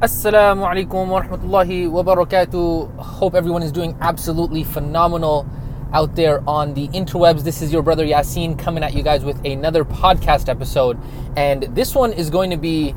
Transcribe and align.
Assalamu 0.00 0.64
alaikum 0.64 1.08
wa 1.08 1.20
rahmatullahi 1.22 1.90
wa 1.90 2.04
barakatuh. 2.04 2.98
Hope 2.98 3.34
everyone 3.34 3.64
is 3.64 3.72
doing 3.72 3.96
absolutely 4.00 4.62
phenomenal 4.62 5.44
out 5.92 6.14
there 6.14 6.40
on 6.48 6.72
the 6.74 6.86
interwebs. 6.90 7.42
This 7.42 7.62
is 7.62 7.72
your 7.72 7.82
brother 7.82 8.06
Yasin 8.06 8.56
coming 8.56 8.84
at 8.84 8.94
you 8.94 9.02
guys 9.02 9.24
with 9.24 9.44
another 9.44 9.84
podcast 9.84 10.48
episode. 10.48 10.96
And 11.36 11.64
this 11.74 11.96
one 11.96 12.12
is 12.12 12.30
going 12.30 12.50
to 12.50 12.56
be 12.56 12.94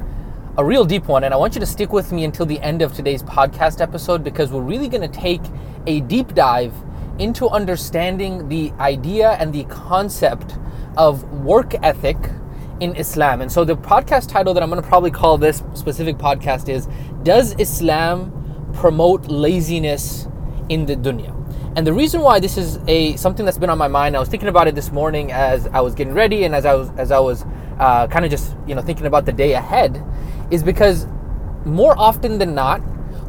a 0.59 0.63
real 0.63 0.85
deep 0.85 1.07
one. 1.07 1.23
And 1.23 1.33
I 1.33 1.37
want 1.37 1.55
you 1.55 1.59
to 1.61 1.65
stick 1.65 1.91
with 1.91 2.11
me 2.11 2.23
until 2.23 2.45
the 2.45 2.59
end 2.59 2.83
of 2.83 2.93
today's 2.93 3.23
podcast 3.23 3.81
episode 3.81 4.23
because 4.23 4.51
we're 4.51 4.61
really 4.61 4.87
going 4.87 5.01
to 5.01 5.19
take 5.19 5.41
a 5.87 6.01
deep 6.01 6.35
dive 6.35 6.75
into 7.17 7.49
understanding 7.49 8.47
the 8.47 8.71
idea 8.73 9.31
and 9.39 9.51
the 9.51 9.63
concept 9.63 10.59
of 10.97 11.23
work 11.43 11.73
ethic 11.83 12.17
in 12.81 12.95
Islam. 12.95 13.41
And 13.41 13.51
so 13.51 13.63
the 13.63 13.75
podcast 13.75 14.27
title 14.27 14.53
that 14.55 14.63
I'm 14.63 14.69
going 14.69 14.81
to 14.81 14.87
probably 14.87 15.11
call 15.11 15.37
this 15.37 15.63
specific 15.75 16.17
podcast 16.17 16.67
is 16.67 16.87
Does 17.23 17.55
Islam 17.59 18.33
promote 18.73 19.27
laziness 19.27 20.27
in 20.67 20.85
the 20.85 20.95
dunya? 20.95 21.37
And 21.77 21.87
the 21.87 21.93
reason 21.93 22.21
why 22.21 22.39
this 22.39 22.57
is 22.57 22.79
a 22.87 23.15
something 23.15 23.45
that's 23.45 23.59
been 23.59 23.69
on 23.69 23.77
my 23.77 23.87
mind, 23.87 24.17
I 24.17 24.19
was 24.19 24.27
thinking 24.27 24.49
about 24.49 24.67
it 24.67 24.75
this 24.75 24.91
morning 24.91 25.31
as 25.31 25.67
I 25.67 25.79
was 25.79 25.95
getting 25.95 26.13
ready 26.13 26.43
and 26.43 26.53
as 26.53 26.65
I 26.65 26.73
was 26.73 26.89
as 26.97 27.11
I 27.11 27.19
was 27.19 27.45
uh, 27.79 28.07
kind 28.07 28.25
of 28.25 28.31
just 28.31 28.55
you 28.67 28.75
know 28.75 28.81
thinking 28.81 29.05
about 29.05 29.25
the 29.25 29.31
day 29.31 29.53
ahead, 29.53 30.03
is 30.49 30.63
because 30.63 31.07
more 31.63 31.97
often 31.97 32.39
than 32.39 32.53
not, 32.55 32.79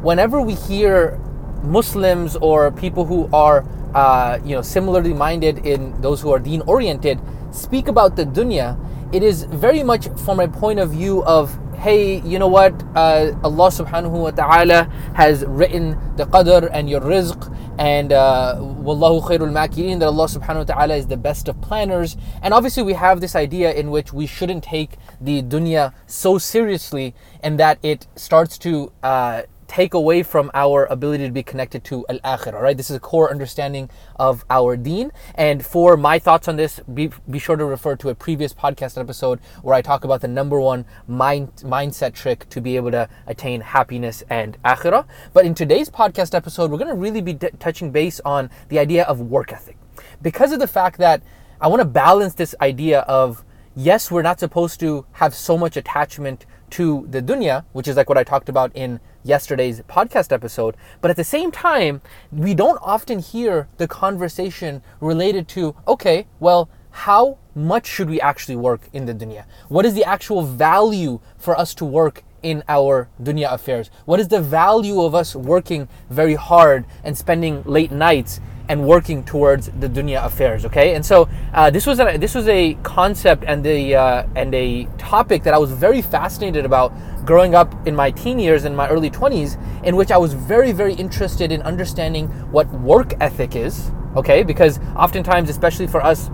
whenever 0.03 0.41
we 0.41 0.55
hear 0.55 1.17
Muslims 1.63 2.35
or 2.35 2.71
people 2.71 3.05
who 3.05 3.29
are 3.31 3.63
uh, 3.95 4.39
you 4.43 4.55
know 4.55 4.61
similarly 4.61 5.13
minded 5.13 5.65
in 5.65 6.01
those 6.01 6.19
who 6.19 6.31
are 6.31 6.39
deen 6.39 6.61
oriented 6.61 7.21
speak 7.51 7.87
about 7.87 8.15
the 8.15 8.25
dunya, 8.25 8.77
it 9.13 9.21
is 9.21 9.43
very 9.43 9.83
much 9.83 10.09
from 10.25 10.39
a 10.39 10.47
point 10.47 10.79
of 10.79 10.89
view 10.89 11.23
of 11.23 11.57
hey, 11.83 12.21
you 12.21 12.39
know 12.39 12.47
what? 12.47 12.71
Uh, 12.95 13.33
Allah 13.43 13.67
subhanahu 13.67 14.11
wa 14.11 14.31
ta'ala 14.31 14.85
has 15.15 15.43
written 15.45 15.97
the 16.15 16.25
qadr 16.25 16.69
and 16.71 16.89
your 16.89 17.01
rizq, 17.01 17.53
and 17.77 18.13
uh, 18.13 18.55
wallahu 18.57 19.21
khairul 19.21 19.51
makirin, 19.51 19.99
that 19.99 20.07
Allah 20.07 20.27
subhanahu 20.27 20.63
wa 20.69 20.75
ta'ala 20.75 20.95
is 20.95 21.07
the 21.07 21.17
best 21.17 21.49
of 21.49 21.59
planners. 21.59 22.15
And 22.41 22.53
obviously, 22.53 22.83
we 22.83 22.93
have 22.93 23.19
this 23.19 23.35
idea 23.35 23.73
in 23.73 23.91
which 23.91 24.13
we 24.13 24.25
shouldn't 24.25 24.63
take 24.63 24.91
the 25.19 25.43
dunya 25.43 25.93
so 26.07 26.37
seriously, 26.37 27.13
and 27.41 27.59
that 27.59 27.79
it 27.83 28.07
starts 28.15 28.57
to 28.59 28.93
uh, 29.03 29.41
take 29.73 29.95
away 29.95 30.21
from 30.21 30.51
our 30.53 30.85
ability 30.85 31.25
to 31.25 31.31
be 31.31 31.41
connected 31.41 31.83
to 31.83 32.05
al 32.07 32.19
akhirah, 32.19 32.61
right? 32.61 32.77
This 32.77 32.91
is 32.91 32.95
a 32.95 32.99
core 32.99 33.31
understanding 33.31 33.89
of 34.17 34.45
our 34.51 34.77
deen. 34.77 35.11
And 35.33 35.65
for 35.65 35.97
my 35.97 36.19
thoughts 36.19 36.47
on 36.47 36.57
this, 36.57 36.79
be, 36.93 37.09
be 37.27 37.39
sure 37.39 37.55
to 37.55 37.65
refer 37.65 37.95
to 37.95 38.09
a 38.09 38.15
previous 38.15 38.53
podcast 38.53 38.99
episode 38.99 39.39
where 39.63 39.73
I 39.73 39.81
talk 39.81 40.03
about 40.03 40.21
the 40.21 40.27
number 40.27 40.59
one 40.59 40.85
mind, 41.07 41.53
mindset 41.63 42.13
trick 42.13 42.47
to 42.49 42.61
be 42.61 42.75
able 42.75 42.91
to 42.91 43.09
attain 43.25 43.61
happiness 43.61 44.21
and 44.29 44.61
akhirah. 44.63 45.07
But 45.33 45.45
in 45.45 45.55
today's 45.55 45.89
podcast 45.89 46.35
episode, 46.35 46.69
we're 46.69 46.77
going 46.77 46.95
to 46.95 47.01
really 47.05 47.21
be 47.21 47.33
d- 47.33 47.49
touching 47.57 47.89
base 47.89 48.21
on 48.23 48.51
the 48.69 48.77
idea 48.77 49.05
of 49.05 49.21
work 49.21 49.51
ethic 49.51 49.77
because 50.21 50.51
of 50.51 50.59
the 50.59 50.67
fact 50.67 50.99
that 50.99 51.23
I 51.59 51.67
want 51.67 51.79
to 51.79 51.87
balance 51.87 52.35
this 52.35 52.53
idea 52.61 52.99
of 53.01 53.43
yes, 53.75 54.11
we're 54.11 54.21
not 54.21 54.39
supposed 54.39 54.79
to 54.81 55.07
have 55.13 55.33
so 55.33 55.57
much 55.57 55.77
attachment 55.77 56.45
to 56.73 57.05
the 57.09 57.21
dunya, 57.21 57.65
which 57.71 57.87
is 57.87 57.95
like 57.95 58.09
what 58.09 58.17
I 58.17 58.23
talked 58.23 58.49
about 58.49 58.71
in 58.73 58.99
yesterday's 59.23 59.81
podcast 59.81 60.31
episode. 60.31 60.75
But 61.01 61.11
at 61.11 61.17
the 61.17 61.23
same 61.23 61.51
time, 61.51 62.01
we 62.31 62.55
don't 62.55 62.79
often 62.81 63.19
hear 63.19 63.67
the 63.77 63.87
conversation 63.87 64.81
related 64.99 65.47
to, 65.49 65.75
okay, 65.87 66.25
well, 66.39 66.69
how 66.89 67.37
much 67.53 67.85
should 67.85 68.09
we 68.09 68.19
actually 68.21 68.55
work 68.55 68.89
in 68.91 69.05
the 69.05 69.13
dunya? 69.13 69.45
What 69.69 69.85
is 69.85 69.93
the 69.93 70.03
actual 70.03 70.41
value 70.41 71.19
for 71.37 71.55
us 71.57 71.75
to 71.75 71.85
work 71.85 72.23
in 72.41 72.63
our 72.67 73.07
dunya 73.21 73.51
affairs? 73.51 73.91
What 74.05 74.19
is 74.19 74.29
the 74.29 74.41
value 74.41 75.01
of 75.01 75.13
us 75.13 75.35
working 75.35 75.87
very 76.09 76.35
hard 76.35 76.85
and 77.03 77.15
spending 77.15 77.61
late 77.65 77.91
nights 77.91 78.41
and 78.69 78.87
working 78.87 79.23
towards 79.23 79.67
the 79.79 79.87
dunya 79.89 80.23
affairs. 80.23 80.65
Okay, 80.65 80.95
and 80.95 81.05
so 81.05 81.27
uh, 81.53 81.69
this 81.69 81.85
was 81.85 81.99
a, 81.99 82.17
this 82.17 82.35
was 82.35 82.47
a 82.47 82.75
concept 82.83 83.43
and 83.45 83.63
the 83.63 83.95
uh, 83.95 84.27
and 84.35 84.53
a 84.53 84.85
topic 84.97 85.43
that 85.43 85.53
I 85.53 85.57
was 85.57 85.71
very 85.71 86.01
fascinated 86.01 86.65
about 86.65 86.93
growing 87.25 87.55
up 87.55 87.87
in 87.87 87.95
my 87.95 88.11
teen 88.11 88.39
years 88.39 88.65
and 88.65 88.75
my 88.75 88.87
early 88.89 89.09
20s, 89.09 89.57
in 89.83 89.95
which 89.95 90.11
I 90.11 90.17
was 90.17 90.33
very 90.33 90.71
very 90.71 90.93
interested 90.93 91.51
in 91.51 91.61
understanding 91.61 92.27
what 92.51 92.67
work 92.71 93.13
ethic 93.19 93.55
is. 93.55 93.91
Okay, 94.15 94.43
because 94.43 94.79
oftentimes, 94.95 95.49
especially 95.49 95.87
for 95.87 96.03
us 96.03 96.29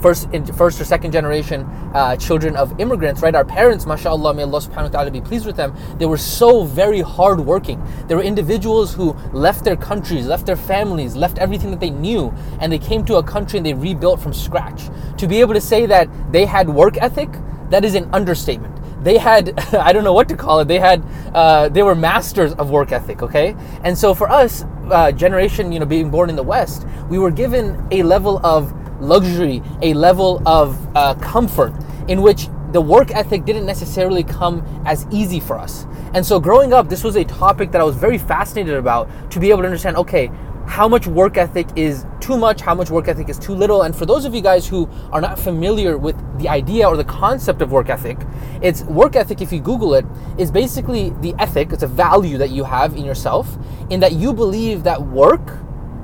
first 0.00 0.28
first 0.54 0.80
or 0.80 0.84
second 0.84 1.12
generation 1.12 1.62
uh, 1.94 2.16
children 2.16 2.56
of 2.56 2.78
immigrants, 2.80 3.22
right? 3.22 3.34
Our 3.34 3.44
parents, 3.44 3.86
mashallah, 3.86 4.34
may 4.34 4.42
Allah 4.42 4.60
subhanahu 4.60 4.84
wa 4.84 4.88
ta'ala 4.88 5.10
be 5.10 5.20
pleased 5.20 5.46
with 5.46 5.56
them, 5.56 5.74
they 5.98 6.06
were 6.06 6.16
so 6.16 6.64
very 6.64 7.00
hardworking. 7.00 7.82
They 8.06 8.14
were 8.14 8.22
individuals 8.22 8.94
who 8.94 9.12
left 9.32 9.64
their 9.64 9.76
countries, 9.76 10.26
left 10.26 10.46
their 10.46 10.56
families, 10.56 11.16
left 11.16 11.38
everything 11.38 11.70
that 11.70 11.80
they 11.80 11.90
knew, 11.90 12.32
and 12.60 12.72
they 12.72 12.78
came 12.78 13.04
to 13.06 13.16
a 13.16 13.22
country 13.22 13.58
and 13.58 13.66
they 13.66 13.74
rebuilt 13.74 14.20
from 14.20 14.32
scratch. 14.32 14.88
To 15.18 15.26
be 15.26 15.40
able 15.40 15.54
to 15.54 15.60
say 15.60 15.86
that 15.86 16.08
they 16.32 16.44
had 16.44 16.68
work 16.68 16.96
ethic, 16.98 17.30
that 17.70 17.84
is 17.84 17.94
an 17.94 18.08
understatement. 18.12 18.74
They 19.04 19.18
had, 19.18 19.58
I 19.74 19.92
don't 19.92 20.04
know 20.04 20.12
what 20.12 20.28
to 20.28 20.36
call 20.36 20.60
it, 20.60 20.68
they 20.68 20.78
had, 20.78 21.02
uh, 21.34 21.68
they 21.68 21.82
were 21.82 21.94
masters 21.94 22.52
of 22.54 22.70
work 22.70 22.92
ethic, 22.92 23.22
okay? 23.22 23.54
And 23.84 23.96
so 23.96 24.14
for 24.14 24.28
us, 24.28 24.64
uh, 24.90 25.12
generation, 25.12 25.70
you 25.70 25.80
know, 25.80 25.86
being 25.86 26.10
born 26.10 26.30
in 26.30 26.36
the 26.36 26.42
West, 26.42 26.86
we 27.08 27.18
were 27.18 27.30
given 27.30 27.86
a 27.90 28.02
level 28.02 28.44
of 28.44 28.72
luxury, 29.00 29.62
a 29.82 29.94
level 29.94 30.42
of 30.46 30.76
uh, 30.96 31.14
comfort 31.14 31.72
in 32.08 32.22
which 32.22 32.48
the 32.72 32.80
work 32.80 33.10
ethic 33.12 33.44
didn't 33.44 33.66
necessarily 33.66 34.22
come 34.22 34.62
as 34.84 35.06
easy 35.10 35.40
for 35.40 35.58
us. 35.58 35.86
And 36.14 36.24
so 36.24 36.38
growing 36.40 36.72
up, 36.72 36.88
this 36.88 37.04
was 37.04 37.16
a 37.16 37.24
topic 37.24 37.70
that 37.72 37.80
I 37.80 37.84
was 37.84 37.96
very 37.96 38.18
fascinated 38.18 38.74
about 38.74 39.08
to 39.30 39.40
be 39.40 39.50
able 39.50 39.60
to 39.60 39.66
understand 39.66 39.96
okay, 39.96 40.30
how 40.66 40.86
much 40.86 41.06
work 41.06 41.38
ethic 41.38 41.66
is 41.76 42.04
too 42.20 42.36
much, 42.36 42.60
how 42.60 42.74
much 42.74 42.90
work 42.90 43.08
ethic 43.08 43.30
is 43.30 43.38
too 43.38 43.54
little. 43.54 43.82
And 43.82 43.96
for 43.96 44.04
those 44.04 44.26
of 44.26 44.34
you 44.34 44.42
guys 44.42 44.68
who 44.68 44.88
are 45.10 45.20
not 45.20 45.38
familiar 45.38 45.96
with 45.96 46.16
the 46.38 46.48
idea 46.48 46.86
or 46.86 46.96
the 46.96 47.04
concept 47.04 47.62
of 47.62 47.72
work 47.72 47.88
ethic, 47.88 48.18
it's 48.60 48.82
work 48.84 49.16
ethic, 49.16 49.40
if 49.40 49.50
you 49.50 49.60
Google 49.60 49.94
it, 49.94 50.04
is 50.36 50.50
basically 50.50 51.10
the 51.22 51.34
ethic, 51.38 51.72
it's 51.72 51.82
a 51.82 51.88
value 51.88 52.36
that 52.36 52.50
you 52.50 52.64
have 52.64 52.96
in 52.96 53.04
yourself, 53.04 53.56
in 53.88 53.98
that 54.00 54.12
you 54.12 54.34
believe 54.34 54.82
that 54.84 55.00
work, 55.00 55.58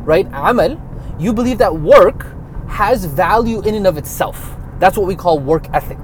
right, 0.06 0.26
amal, 0.32 0.80
you 1.18 1.34
believe 1.34 1.58
that 1.58 1.74
work 1.74 2.26
has 2.74 3.04
value 3.04 3.60
in 3.60 3.76
and 3.76 3.86
of 3.86 3.96
itself. 3.96 4.56
That's 4.80 4.98
what 4.98 5.06
we 5.06 5.14
call 5.14 5.38
work 5.38 5.72
ethic. 5.72 5.98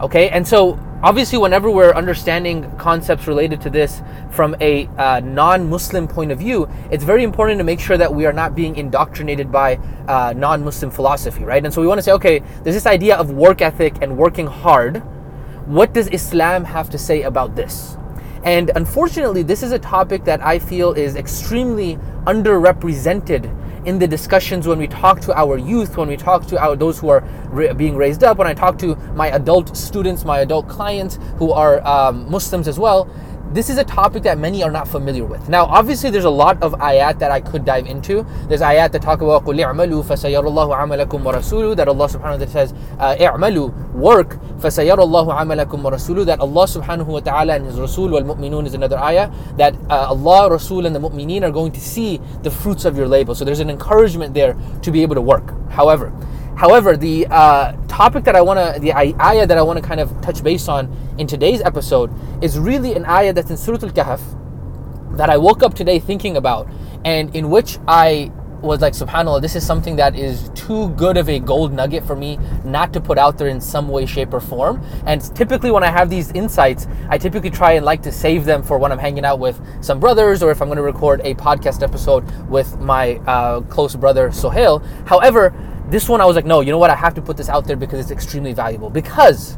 Okay, 0.00 0.28
and 0.30 0.46
so 0.46 0.76
obviously, 1.00 1.38
whenever 1.38 1.70
we're 1.70 1.92
understanding 1.92 2.68
concepts 2.78 3.28
related 3.28 3.60
to 3.60 3.70
this 3.70 4.02
from 4.32 4.56
a 4.60 4.88
uh, 4.98 5.20
non 5.20 5.70
Muslim 5.70 6.08
point 6.08 6.32
of 6.32 6.40
view, 6.40 6.68
it's 6.90 7.04
very 7.04 7.22
important 7.22 7.58
to 7.58 7.64
make 7.64 7.78
sure 7.78 7.96
that 7.96 8.12
we 8.12 8.26
are 8.26 8.32
not 8.32 8.56
being 8.56 8.74
indoctrinated 8.74 9.52
by 9.52 9.76
uh, 10.08 10.34
non 10.36 10.64
Muslim 10.64 10.90
philosophy, 10.90 11.44
right? 11.44 11.64
And 11.64 11.72
so 11.72 11.80
we 11.80 11.86
want 11.86 11.98
to 11.98 12.02
say, 12.02 12.12
okay, 12.12 12.40
there's 12.64 12.74
this 12.74 12.86
idea 12.86 13.16
of 13.16 13.30
work 13.30 13.62
ethic 13.62 13.94
and 14.02 14.18
working 14.18 14.48
hard. 14.48 14.96
What 15.66 15.94
does 15.94 16.08
Islam 16.08 16.64
have 16.64 16.90
to 16.90 16.98
say 16.98 17.22
about 17.22 17.54
this? 17.54 17.96
And 18.42 18.72
unfortunately, 18.74 19.44
this 19.44 19.62
is 19.62 19.70
a 19.70 19.78
topic 19.78 20.24
that 20.24 20.44
I 20.44 20.58
feel 20.58 20.92
is 20.92 21.14
extremely 21.14 21.98
underrepresented 22.26 23.44
in 23.86 24.00
the 24.00 24.06
discussions 24.06 24.66
when 24.66 24.78
we 24.78 24.88
talk 24.88 25.20
to 25.20 25.32
our 25.38 25.56
youth, 25.56 25.96
when 25.96 26.08
we 26.08 26.16
talk 26.16 26.44
to 26.46 26.62
our 26.62 26.74
those 26.76 26.98
who 26.98 27.08
are 27.08 27.22
re- 27.48 27.72
being 27.72 27.96
raised 27.96 28.24
up, 28.24 28.36
when 28.36 28.46
I 28.46 28.52
talk 28.52 28.78
to 28.78 28.96
my 29.14 29.28
adult 29.28 29.76
students, 29.76 30.24
my 30.24 30.40
adult 30.40 30.68
clients 30.68 31.18
who 31.38 31.52
are 31.52 31.80
um, 31.86 32.28
Muslims 32.30 32.66
as 32.66 32.78
well, 32.78 33.08
this 33.53 33.69
is 33.69 33.77
a 33.77 33.83
topic 33.83 34.23
that 34.23 34.37
many 34.37 34.63
are 34.63 34.71
not 34.71 34.87
familiar 34.87 35.25
with. 35.25 35.49
Now, 35.49 35.65
obviously, 35.65 36.09
there's 36.09 36.23
a 36.23 36.29
lot 36.29 36.61
of 36.63 36.73
ayat 36.75 37.19
that 37.19 37.31
I 37.31 37.41
could 37.41 37.65
dive 37.65 37.85
into. 37.85 38.25
There's 38.47 38.61
ayat 38.61 38.93
that 38.93 39.01
talk 39.01 39.21
about 39.21 39.43
قُلْ 39.43 39.59
اعْمَلُوا 39.59 40.05
فَسَيَرَ 40.05 40.41
اللَّهُ 40.41 40.77
عَمَلَكُمْ 40.77 41.21
وَرَسُولُهُ 41.21 41.75
that 41.75 41.89
Allah 41.89 42.07
subhanahu 42.07 42.39
wa 42.39 42.45
ta'ala 42.45 42.47
says, 42.47 42.73
اعْمَلُوا 42.97 43.91
work 43.93 44.39
فَسَيَرَ 44.59 44.95
اللَّهُ 44.95 45.33
عَمَلَكُمْ 45.33 45.81
وَرَسُولُهُ 45.83 46.25
that 46.27 46.39
Allah 46.39 46.65
subhanahu 46.65 47.07
wa 47.07 47.19
ta'ala 47.19 47.55
and 47.55 47.65
His 47.65 47.77
Rasul 47.77 48.09
wal-Mu'minun 48.09 48.65
is 48.65 48.73
another 48.73 48.97
ayah 48.99 49.29
that 49.57 49.75
uh, 49.89 50.07
Allah, 50.07 50.51
Rasul 50.51 50.85
and 50.85 50.95
the 50.95 50.99
Mu'mineen 50.99 51.43
are 51.43 51.51
going 51.51 51.73
to 51.73 51.81
see 51.81 52.21
the 52.43 52.51
fruits 52.51 52.85
of 52.85 52.95
your 52.95 53.07
labor. 53.07 53.35
So 53.35 53.43
there's 53.43 53.59
an 53.59 53.69
encouragement 53.69 54.33
there 54.33 54.55
to 54.81 54.91
be 54.91 55.01
able 55.01 55.15
to 55.15 55.21
work. 55.21 55.53
However, 55.71 56.13
However, 56.56 56.96
the 56.96 57.26
uh, 57.26 57.72
topic 57.86 58.24
that 58.24 58.34
I 58.34 58.40
want 58.40 58.58
to, 58.58 58.80
the 58.80 58.92
ayah 58.94 59.46
that 59.46 59.58
I 59.58 59.62
want 59.62 59.78
to 59.78 59.86
kind 59.86 60.00
of 60.00 60.20
touch 60.22 60.42
base 60.42 60.68
on 60.68 60.90
in 61.18 61.26
today's 61.26 61.60
episode 61.60 62.10
is 62.42 62.58
really 62.58 62.94
an 62.94 63.04
ayah 63.04 63.32
that's 63.32 63.50
in 63.50 63.56
Surah 63.56 63.78
Al 63.82 63.90
Kahf 63.90 65.16
that 65.16 65.30
I 65.30 65.36
woke 65.36 65.62
up 65.62 65.74
today 65.74 65.98
thinking 65.98 66.36
about, 66.36 66.68
and 67.04 67.34
in 67.36 67.50
which 67.50 67.78
I 67.86 68.32
was 68.62 68.80
like, 68.80 68.94
subhanAllah, 68.94 69.40
this 69.42 69.54
is 69.54 69.66
something 69.66 69.96
that 69.96 70.16
is 70.16 70.50
too 70.54 70.88
good 70.90 71.16
of 71.16 71.28
a 71.28 71.38
gold 71.38 71.72
nugget 71.72 72.04
for 72.04 72.16
me 72.16 72.38
not 72.64 72.92
to 72.94 73.00
put 73.00 73.18
out 73.18 73.38
there 73.38 73.48
in 73.48 73.60
some 73.60 73.88
way, 73.88 74.06
shape, 74.06 74.32
or 74.32 74.40
form. 74.40 74.82
And 75.06 75.22
typically, 75.36 75.70
when 75.70 75.84
I 75.84 75.90
have 75.90 76.10
these 76.10 76.32
insights, 76.32 76.86
I 77.08 77.18
typically 77.18 77.50
try 77.50 77.72
and 77.72 77.84
like 77.84 78.02
to 78.02 78.12
save 78.12 78.44
them 78.44 78.62
for 78.62 78.78
when 78.78 78.92
I'm 78.92 78.98
hanging 78.98 79.24
out 79.24 79.38
with 79.38 79.60
some 79.84 80.00
brothers 80.00 80.42
or 80.42 80.50
if 80.50 80.60
I'm 80.60 80.68
going 80.68 80.76
to 80.76 80.82
record 80.82 81.20
a 81.24 81.34
podcast 81.34 81.82
episode 81.82 82.24
with 82.48 82.78
my 82.78 83.16
uh, 83.26 83.60
close 83.62 83.94
brother, 83.94 84.32
Sohail. 84.32 84.78
However, 85.06 85.54
this 85.88 86.08
one 86.08 86.20
I 86.20 86.24
was 86.24 86.34
like, 86.34 86.46
no, 86.46 86.60
you 86.60 86.72
know 86.72 86.78
what? 86.78 86.90
I 86.90 86.96
have 86.96 87.14
to 87.14 87.22
put 87.22 87.36
this 87.36 87.48
out 87.48 87.66
there 87.66 87.76
because 87.76 88.00
it's 88.00 88.10
extremely 88.10 88.52
valuable. 88.52 88.90
Because 88.90 89.56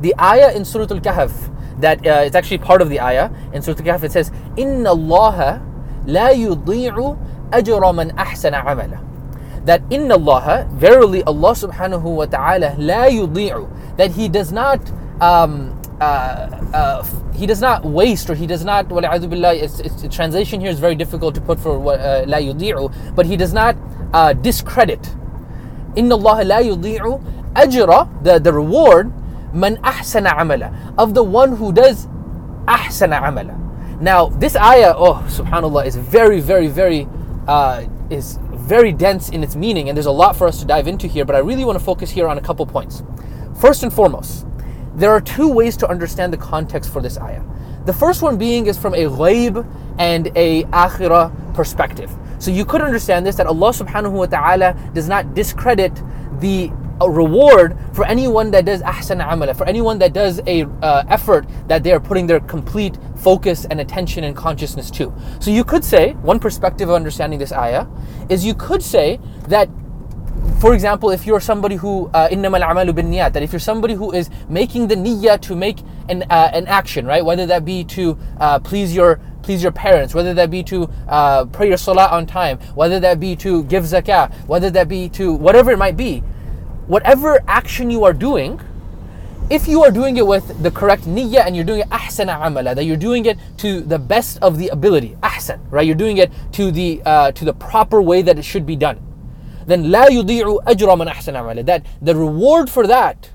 the 0.00 0.14
ayah 0.18 0.56
in 0.56 0.64
Surah 0.64 0.86
Al 0.90 1.00
Kahf, 1.00 1.80
that 1.80 2.04
uh, 2.06 2.22
it's 2.24 2.34
actually 2.34 2.58
part 2.58 2.80
of 2.80 2.88
the 2.88 3.00
ayah 3.00 3.30
in 3.52 3.60
Surah 3.60 3.76
Al 3.78 3.84
Kahf, 3.84 4.02
it 4.02 4.12
says, 4.12 4.32
Inna 4.56 4.90
Allah 4.90 5.62
la 6.06 6.30
yudhi'u 6.30 7.50
ajra 7.50 7.94
man 7.94 8.10
ahsana 8.12 8.64
amala. 8.64 9.04
That 9.66 9.82
inna 9.90 10.14
Allah, 10.14 10.66
verily 10.72 11.22
Allah 11.24 11.52
subhanahu 11.52 12.02
wa 12.02 12.24
ta'ala, 12.24 12.74
la 12.78 13.04
yudhi'u, 13.06 13.96
that 13.98 14.12
He 14.12 14.28
does 14.28 14.52
not. 14.52 14.80
Um, 15.20 15.74
uh, 16.00 16.48
uh, 16.72 17.04
he 17.34 17.44
does 17.44 17.60
not 17.60 17.84
waste 17.84 18.30
or 18.30 18.34
he 18.36 18.46
does 18.46 18.64
not 18.64 18.88
Well, 18.88 19.04
it's, 19.04 19.80
it's, 19.80 20.02
the 20.02 20.08
translation 20.08 20.60
here 20.60 20.70
is 20.70 20.78
very 20.78 20.94
difficult 20.94 21.34
to 21.34 21.40
put 21.40 21.58
for 21.58 21.76
uh, 21.92 22.24
la 22.26 22.38
uh, 22.38 22.88
but 23.16 23.26
he 23.26 23.36
does 23.36 23.52
not 23.52 23.76
uh, 24.12 24.32
discredit 24.32 25.04
inna 25.98 26.14
Allah 26.14 26.44
la 26.44 26.58
yudi'u 26.70 27.12
ajra 27.54 28.00
the, 28.22 28.38
the 28.38 28.52
reward 28.52 29.12
man 29.52 29.76
ahsana 29.78 30.32
amala 30.42 30.72
of 30.96 31.14
the 31.14 31.22
one 31.22 31.56
who 31.56 31.72
does 31.72 32.06
ahsana 32.66 33.20
amala 33.30 33.54
now 34.00 34.26
this 34.42 34.56
ayah 34.56 34.94
oh 34.96 35.24
subhanallah 35.28 35.86
is 35.86 35.96
very 35.96 36.40
very 36.40 36.68
very 36.68 37.08
uh, 37.48 37.84
is 38.10 38.38
very 38.68 38.92
dense 38.92 39.30
in 39.30 39.42
its 39.42 39.56
meaning, 39.56 39.88
and 39.88 39.96
there's 39.96 40.06
a 40.06 40.12
lot 40.12 40.36
for 40.36 40.46
us 40.46 40.60
to 40.60 40.66
dive 40.66 40.86
into 40.86 41.08
here, 41.08 41.24
but 41.24 41.34
I 41.34 41.38
really 41.38 41.64
want 41.64 41.78
to 41.78 41.84
focus 41.84 42.10
here 42.10 42.28
on 42.28 42.36
a 42.36 42.40
couple 42.40 42.66
points. 42.66 43.02
First 43.58 43.82
and 43.82 43.90
foremost, 43.92 44.46
there 44.94 45.10
are 45.10 45.22
two 45.22 45.48
ways 45.48 45.76
to 45.78 45.88
understand 45.88 46.32
the 46.32 46.36
context 46.36 46.92
for 46.92 47.00
this 47.00 47.18
ayah. 47.18 47.42
The 47.86 47.94
first 47.94 48.20
one 48.20 48.36
being 48.36 48.66
is 48.66 48.76
from 48.76 48.92
a 48.92 49.04
ghaib 49.04 49.66
and 49.98 50.30
a 50.36 50.64
akhirah 50.64 51.54
perspective. 51.54 52.14
So 52.38 52.50
you 52.50 52.64
could 52.64 52.80
understand 52.80 53.26
this 53.26 53.36
that 53.36 53.46
Allah 53.46 53.70
subhanahu 53.70 54.12
wa 54.12 54.26
ta'ala 54.26 54.76
does 54.94 55.08
not 55.08 55.34
discredit 55.34 55.92
the 56.40 56.70
a 57.00 57.08
reward 57.08 57.78
for 57.92 58.04
anyone 58.04 58.50
that 58.50 58.64
does 58.64 58.82
ahsan 58.82 59.24
amala, 59.24 59.56
for 59.56 59.66
anyone 59.66 59.98
that 59.98 60.12
does 60.12 60.40
a 60.46 60.64
uh, 60.82 61.04
effort 61.08 61.46
that 61.68 61.82
they 61.82 61.92
are 61.92 62.00
putting 62.00 62.26
their 62.26 62.40
complete 62.40 62.98
focus 63.16 63.66
and 63.66 63.80
attention 63.80 64.24
and 64.24 64.36
consciousness 64.36 64.90
to. 64.90 65.12
So 65.40 65.50
you 65.50 65.64
could 65.64 65.84
say, 65.84 66.14
one 66.22 66.40
perspective 66.40 66.88
of 66.88 66.94
understanding 66.94 67.38
this 67.38 67.52
ayah 67.52 67.86
is 68.28 68.44
you 68.44 68.54
could 68.54 68.82
say 68.82 69.20
that 69.48 69.68
for 70.60 70.74
example, 70.74 71.10
if 71.10 71.26
you're 71.26 71.40
somebody 71.40 71.76
who 71.76 72.10
uh, 72.14 72.28
innamal 72.28 72.62
amalu 72.62 72.94
bin 72.94 73.10
niyat, 73.10 73.32
that 73.32 73.42
if 73.42 73.52
you're 73.52 73.60
somebody 73.60 73.94
who 73.94 74.12
is 74.12 74.28
making 74.48 74.88
the 74.88 74.96
niyyah 74.96 75.40
to 75.42 75.54
make 75.54 75.78
an 76.08 76.24
uh, 76.30 76.50
an 76.52 76.66
action, 76.66 77.06
right, 77.06 77.24
whether 77.24 77.46
that 77.46 77.64
be 77.64 77.84
to 77.84 78.18
uh, 78.40 78.58
please 78.58 78.94
your 78.94 79.20
please 79.48 79.62
your 79.62 79.72
parents, 79.72 80.14
whether 80.14 80.34
that 80.34 80.50
be 80.50 80.62
to 80.62 80.86
uh, 81.08 81.46
pray 81.46 81.68
your 81.68 81.78
salah 81.78 82.08
on 82.08 82.26
time, 82.26 82.58
whether 82.74 83.00
that 83.00 83.18
be 83.18 83.34
to 83.34 83.64
give 83.64 83.82
zakah, 83.84 84.30
whether 84.46 84.68
that 84.68 84.88
be 84.88 85.08
to 85.08 85.32
whatever 85.32 85.70
it 85.70 85.78
might 85.78 85.96
be, 85.96 86.18
whatever 86.86 87.40
action 87.48 87.88
you 87.88 88.04
are 88.04 88.12
doing, 88.12 88.60
if 89.48 89.66
you 89.66 89.82
are 89.82 89.90
doing 89.90 90.18
it 90.18 90.26
with 90.26 90.62
the 90.62 90.70
correct 90.70 91.04
niyyah 91.04 91.46
and 91.46 91.56
you're 91.56 91.64
doing 91.64 91.80
it 91.80 91.88
ahsana 91.88 92.38
amala, 92.38 92.74
that 92.74 92.84
you're 92.84 92.98
doing 92.98 93.24
it 93.24 93.38
to 93.56 93.80
the 93.80 93.98
best 93.98 94.36
of 94.42 94.58
the 94.58 94.68
ability, 94.68 95.16
ahsan, 95.22 95.58
right? 95.70 95.86
You're 95.86 95.96
doing 95.96 96.18
it 96.18 96.30
to 96.52 96.70
the 96.70 97.00
uh, 97.06 97.32
to 97.32 97.46
the 97.46 97.54
proper 97.54 98.02
way 98.02 98.20
that 98.20 98.38
it 98.38 98.42
should 98.42 98.66
be 98.66 98.76
done. 98.76 99.00
Then 99.64 99.90
la 99.90 100.08
yudi'u 100.08 100.62
ajra 100.64 100.98
man 100.98 101.08
ahsana 101.08 101.40
amala. 101.40 101.64
That 101.64 101.86
the 102.02 102.14
reward 102.14 102.68
for 102.68 102.86
that, 102.86 103.30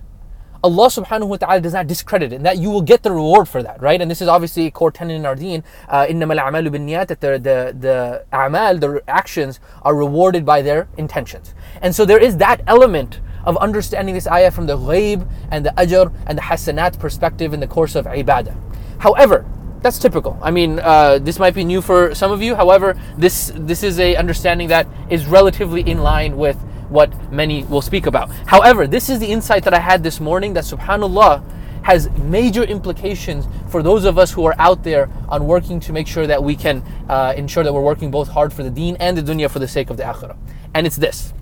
Allah 0.65 0.89
subhanahu 0.89 1.29
wa 1.29 1.37
ta'ala 1.37 1.61
does 1.61 1.73
not 1.73 1.87
discredit 1.87 2.33
it, 2.33 2.37
and 2.37 2.47
that 2.47 2.59
you 2.59 2.69
will 2.69 2.83
get 2.83 3.05
the 3.05 3.13
reward 3.13 3.49
for 3.49 3.63
that, 3.63 3.81
right? 3.81 4.01
And 4.01 4.11
this 4.11 4.21
is 4.21 4.27
obviously 4.27 4.67
a 4.67 4.73
core 4.73 4.91
tenet 4.91 5.15
in 5.15 5.25
our 5.25 5.37
deen. 5.37 5.63
Uh, 5.89 6.07
إِنَّمَا 6.07 6.37
الْأَعْمَالُ 6.37 6.69
بِالنِّيَّاتِ 6.69 7.07
that 7.07 7.21
the, 7.21 7.39
the, 7.39 7.77
the 7.79 8.25
a'mal, 8.33 8.81
the 8.81 9.03
actions, 9.07 9.61
are 9.83 9.95
rewarded 9.95 10.45
by 10.45 10.61
their 10.63 10.89
intentions. 10.97 11.55
And 11.81 11.95
so 11.95 12.05
there 12.05 12.19
is 12.19 12.39
that 12.39 12.63
element 12.67 13.21
of 13.45 13.57
understanding 13.59 14.15
this 14.15 14.27
ayah 14.27 14.51
from 14.51 14.67
the 14.67 14.77
ghaib 14.77 15.29
and 15.51 15.65
the 15.65 15.71
ajr 15.71 16.13
and 16.27 16.37
the 16.37 16.43
hasanat 16.43 16.99
perspective 16.99 17.55
in 17.55 17.61
the 17.61 17.67
course 17.69 17.95
of 17.95 18.07
ibadah. 18.07 18.57
However, 18.99 19.47
that's 19.81 19.99
typical. 19.99 20.37
I 20.43 20.51
mean, 20.51 20.81
uh, 20.81 21.21
this 21.21 21.39
might 21.39 21.55
be 21.55 21.63
new 21.63 21.81
for 21.81 22.15
some 22.15 22.33
of 22.33 22.43
you. 22.43 22.57
However, 22.57 23.01
this 23.17 23.53
this 23.55 23.85
is 23.85 24.01
a 24.01 24.17
understanding 24.17 24.69
that 24.69 24.89
is 25.09 25.27
relatively 25.27 25.83
in 25.83 25.99
line 25.99 26.37
with 26.37 26.59
what 26.94 27.10
many 27.32 27.64
will 27.66 27.82
speak 27.82 28.06
about. 28.06 28.30
However, 28.46 28.86
this 28.86 29.10
is 29.10 29.20
the 29.20 29.26
insight 29.26 29.64
that 29.64 29.74
I 29.74 29.80
had 29.80 30.04
this 30.04 30.20
morning 30.20 30.54
that 30.54 30.64
subhanallah 30.64 31.44
has 31.84 32.10
major 32.20 32.64
implications 32.64 33.46
for 33.68 33.84
those 33.84 34.06
of 34.06 34.18
us 34.18 34.32
who 34.32 34.46
are 34.46 34.56
out 34.58 34.84
there 34.84 35.10
on 35.28 35.46
working 35.46 35.80
to 35.82 35.92
make 35.92 36.08
sure 36.08 36.28
that 36.28 36.42
we 36.42 36.56
can 36.56 36.82
uh, 37.10 37.34
ensure 37.36 37.64
that 37.64 37.74
we're 37.74 37.82
working 37.82 38.10
both 38.10 38.30
hard 38.30 38.54
for 38.54 38.64
the 38.64 38.70
deen 38.70 38.96
and 38.98 39.18
the 39.18 39.22
dunya 39.22 39.50
for 39.50 39.60
the 39.60 39.68
sake 39.68 39.90
of 39.90 39.98
the 39.98 40.04
akhirah. 40.04 40.38
And 40.74 40.88
it's 40.88 40.96
this. 40.96 41.34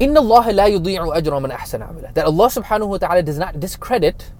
Inna 0.00 0.20
Allah 0.20 0.52
la 0.52 0.64
yudi'u 0.66 1.14
ajra 1.14 1.42
man 1.42 1.50
ahsana 1.50 1.92
amala. 1.92 2.14
That 2.14 2.24
Allah 2.24 2.46
subhanahu 2.46 2.88
wa 2.88 2.98
ta'ala 2.98 3.22
does 3.22 3.36
not 3.36 3.58
discredit 3.60 4.32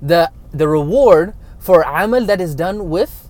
the, 0.00 0.32
the 0.50 0.66
reward 0.66 1.34
for 1.58 1.82
amal 1.82 2.24
that 2.24 2.40
is 2.40 2.54
done 2.54 2.88
with 2.88 3.28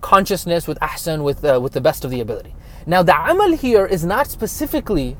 consciousness, 0.00 0.66
with 0.66 0.78
ahsan, 0.80 1.22
with, 1.22 1.44
uh, 1.44 1.60
with 1.62 1.72
the 1.72 1.80
best 1.80 2.04
of 2.04 2.10
the 2.10 2.20
ability. 2.20 2.52
Now 2.88 3.02
the 3.02 3.12
amal 3.12 3.52
here 3.52 3.84
is 3.84 4.02
not 4.02 4.28
specifically, 4.28 5.14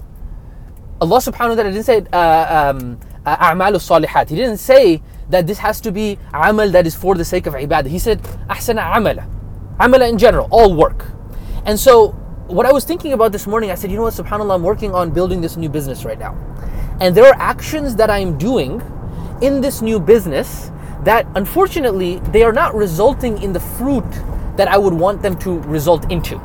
Allah 1.02 1.18
subhanahu 1.18 1.50
wa 1.50 1.54
ta'ala 1.54 1.70
didn't 1.70 1.84
say 1.84 2.00
uh, 2.14 2.72
um, 2.72 2.98
uh, 3.26 3.36
a'mal 3.36 3.76
salihat. 3.76 4.30
He 4.30 4.36
didn't 4.36 4.56
say 4.56 5.02
that 5.28 5.46
this 5.46 5.58
has 5.58 5.78
to 5.82 5.92
be 5.92 6.18
amal 6.32 6.70
that 6.70 6.86
is 6.86 6.94
for 6.94 7.14
the 7.14 7.26
sake 7.26 7.46
of 7.46 7.52
ibadah. 7.52 7.88
He 7.88 7.98
said 7.98 8.22
ahsana 8.48 8.90
amala. 8.94 9.28
Amala 9.76 10.08
in 10.08 10.16
general, 10.16 10.48
all 10.50 10.74
work. 10.74 11.12
And 11.66 11.78
so 11.78 12.12
what 12.48 12.64
I 12.64 12.72
was 12.72 12.86
thinking 12.86 13.12
about 13.12 13.32
this 13.32 13.46
morning, 13.46 13.70
I 13.70 13.74
said, 13.74 13.90
you 13.90 13.98
know 13.98 14.04
what, 14.04 14.14
subhanAllah, 14.14 14.54
I'm 14.54 14.62
working 14.62 14.94
on 14.94 15.10
building 15.10 15.42
this 15.42 15.58
new 15.58 15.68
business 15.68 16.06
right 16.06 16.18
now. 16.18 16.32
And 17.02 17.14
there 17.14 17.26
are 17.26 17.36
actions 17.38 17.94
that 17.96 18.08
I'm 18.08 18.38
doing 18.38 18.80
in 19.42 19.60
this 19.60 19.82
new 19.82 20.00
business 20.00 20.70
that 21.04 21.26
unfortunately 21.34 22.20
they 22.32 22.44
are 22.44 22.52
not 22.54 22.74
resulting 22.74 23.42
in 23.42 23.52
the 23.52 23.60
fruit 23.60 24.10
that 24.56 24.68
I 24.68 24.78
would 24.78 24.94
want 24.94 25.20
them 25.20 25.38
to 25.40 25.60
result 25.68 26.10
into 26.10 26.40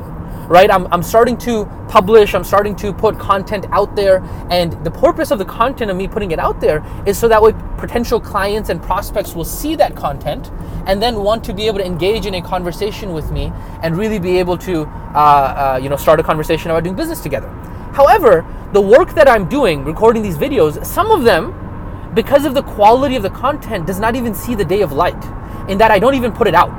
right? 0.48 0.70
I'm, 0.70 0.86
I'm 0.92 1.02
starting 1.02 1.36
to 1.38 1.66
publish, 1.88 2.34
I'm 2.34 2.44
starting 2.44 2.76
to 2.76 2.92
put 2.92 3.18
content 3.18 3.66
out 3.70 3.94
there. 3.96 4.22
And 4.50 4.72
the 4.84 4.90
purpose 4.90 5.30
of 5.30 5.38
the 5.38 5.44
content 5.44 5.90
of 5.90 5.96
me 5.96 6.08
putting 6.08 6.30
it 6.30 6.38
out 6.38 6.60
there 6.60 6.84
is 7.06 7.18
so 7.18 7.28
that 7.28 7.42
way 7.42 7.52
potential 7.78 8.20
clients 8.20 8.68
and 8.68 8.82
prospects 8.82 9.34
will 9.34 9.44
see 9.44 9.74
that 9.76 9.94
content 9.96 10.50
and 10.86 11.02
then 11.02 11.22
want 11.22 11.44
to 11.44 11.54
be 11.54 11.66
able 11.66 11.78
to 11.78 11.86
engage 11.86 12.26
in 12.26 12.34
a 12.34 12.42
conversation 12.42 13.12
with 13.12 13.30
me 13.30 13.52
and 13.82 13.96
really 13.96 14.18
be 14.18 14.38
able 14.38 14.56
to, 14.58 14.82
uh, 14.82 15.76
uh, 15.76 15.80
you 15.82 15.88
know, 15.88 15.96
start 15.96 16.20
a 16.20 16.22
conversation 16.22 16.70
about 16.70 16.84
doing 16.84 16.96
business 16.96 17.20
together. 17.20 17.48
However, 17.92 18.44
the 18.72 18.80
work 18.80 19.14
that 19.14 19.28
I'm 19.28 19.48
doing, 19.48 19.84
recording 19.84 20.22
these 20.22 20.36
videos, 20.36 20.84
some 20.84 21.10
of 21.10 21.22
them, 21.24 21.60
because 22.14 22.44
of 22.44 22.54
the 22.54 22.62
quality 22.62 23.16
of 23.16 23.22
the 23.22 23.30
content, 23.30 23.86
does 23.86 24.00
not 24.00 24.16
even 24.16 24.34
see 24.34 24.54
the 24.54 24.64
day 24.64 24.82
of 24.82 24.92
light 24.92 25.22
in 25.68 25.78
that 25.78 25.90
I 25.90 25.98
don't 25.98 26.14
even 26.14 26.32
put 26.32 26.46
it 26.46 26.54
out. 26.54 26.74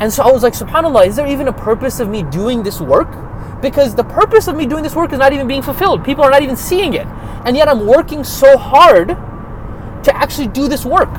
And 0.00 0.12
so 0.12 0.22
I 0.22 0.32
was 0.32 0.42
like, 0.42 0.54
subhanAllah, 0.54 1.06
is 1.06 1.16
there 1.16 1.26
even 1.26 1.48
a 1.48 1.52
purpose 1.52 2.00
of 2.00 2.08
me 2.08 2.22
doing 2.24 2.62
this 2.62 2.80
work? 2.80 3.10
Because 3.60 3.94
the 3.94 4.04
purpose 4.04 4.48
of 4.48 4.56
me 4.56 4.66
doing 4.66 4.82
this 4.82 4.94
work 4.94 5.12
is 5.12 5.18
not 5.18 5.32
even 5.32 5.46
being 5.46 5.62
fulfilled. 5.62 6.04
People 6.04 6.24
are 6.24 6.30
not 6.30 6.42
even 6.42 6.56
seeing 6.56 6.94
it. 6.94 7.06
And 7.44 7.56
yet 7.56 7.68
I'm 7.68 7.86
working 7.86 8.24
so 8.24 8.56
hard 8.56 9.08
to 9.08 10.16
actually 10.16 10.48
do 10.48 10.68
this 10.68 10.84
work. 10.84 11.10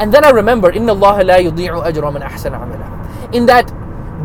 And 0.00 0.12
then 0.14 0.24
I 0.24 0.30
remember, 0.30 0.72
إِنَّ 0.72 0.88
اللَّهَ 0.88 1.20
لَا 1.22 1.50
يُضِيعُ 1.50 1.92
أَجْرَ 1.92 2.02
مَنْ 2.10 2.22
أَحْسَنَ 2.22 2.52
عَمَلًا 2.52 3.34
In 3.34 3.44
that 3.46 3.70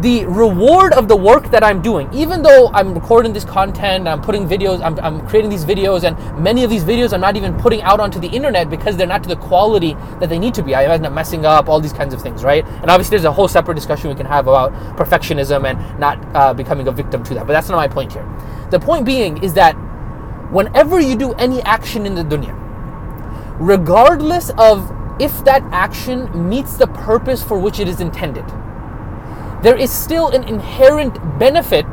the 0.00 0.24
reward 0.24 0.94
of 0.94 1.08
the 1.08 1.16
work 1.16 1.50
that 1.50 1.62
I'm 1.62 1.82
doing, 1.82 2.08
even 2.12 2.42
though 2.42 2.70
I'm 2.72 2.94
recording 2.94 3.34
this 3.34 3.44
content, 3.44 4.08
I'm 4.08 4.22
putting 4.22 4.48
videos, 4.48 4.80
I'm, 4.82 4.98
I'm, 5.00 5.26
creating 5.26 5.50
these 5.50 5.64
videos, 5.64 6.04
and 6.04 6.42
many 6.42 6.64
of 6.64 6.70
these 6.70 6.84
videos 6.84 7.12
I'm 7.12 7.20
not 7.20 7.36
even 7.36 7.54
putting 7.58 7.82
out 7.82 8.00
onto 8.00 8.18
the 8.18 8.28
internet 8.28 8.70
because 8.70 8.96
they're 8.96 9.06
not 9.06 9.22
to 9.24 9.28
the 9.28 9.36
quality 9.36 9.94
that 10.18 10.30
they 10.30 10.38
need 10.38 10.54
to 10.54 10.62
be. 10.62 10.74
I 10.74 10.84
imagine 10.84 11.04
I'm 11.04 11.14
messing 11.14 11.44
up, 11.44 11.68
all 11.68 11.80
these 11.80 11.92
kinds 11.92 12.14
of 12.14 12.22
things, 12.22 12.42
right? 12.42 12.64
And 12.64 12.90
obviously, 12.90 13.16
there's 13.16 13.24
a 13.24 13.32
whole 13.32 13.48
separate 13.48 13.74
discussion 13.74 14.08
we 14.08 14.16
can 14.16 14.26
have 14.26 14.46
about 14.46 14.72
perfectionism 14.96 15.68
and 15.68 16.00
not 16.00 16.18
uh, 16.34 16.54
becoming 16.54 16.88
a 16.88 16.92
victim 16.92 17.22
to 17.24 17.34
that. 17.34 17.46
But 17.46 17.52
that's 17.52 17.68
not 17.68 17.76
my 17.76 17.88
point 17.88 18.12
here. 18.12 18.26
The 18.70 18.80
point 18.80 19.04
being 19.04 19.42
is 19.42 19.52
that 19.54 19.72
whenever 20.50 20.98
you 20.98 21.14
do 21.14 21.32
any 21.34 21.60
action 21.62 22.06
in 22.06 22.14
the 22.14 22.24
dunya, 22.24 22.56
regardless 23.58 24.50
of 24.56 24.90
if 25.20 25.44
that 25.44 25.62
action 25.72 26.48
meets 26.48 26.78
the 26.78 26.86
purpose 26.86 27.42
for 27.42 27.58
which 27.58 27.80
it 27.80 27.88
is 27.88 28.00
intended, 28.00 28.46
there 29.62 29.76
is 29.76 29.90
still 29.90 30.30
an 30.30 30.44
inherent 30.44 31.14
benefit 31.38 31.90